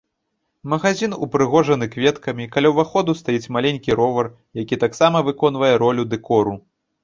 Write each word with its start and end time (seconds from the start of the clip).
Магазін 0.71 1.11
упрыгожаны 1.27 1.89
кветкамі, 1.97 2.49
каля 2.57 2.67
ўваходу 2.73 3.17
стаіць 3.21 3.51
маленькі 3.57 3.99
ровар, 4.03 4.33
які 4.65 4.83
таксама 4.89 5.25
выконвае 5.33 5.75
ролю 5.89 6.11
дэкору. 6.17 6.61